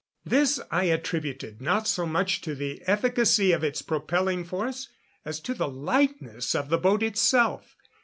This 0.25 0.59
I 0.71 0.85
attributed 0.85 1.61
not 1.61 1.87
so 1.87 2.07
much 2.07 2.41
to 2.41 2.55
the 2.55 2.81
efficacy 2.87 3.51
of 3.51 3.63
its 3.63 3.83
propelling 3.83 4.43
force 4.43 4.89
as 5.25 5.39
to 5.41 5.53
the 5.53 5.67
lightness 5.67 6.55
of 6.55 6.69
the 6.69 6.79
boat 6.79 7.03
itself. 7.03 7.75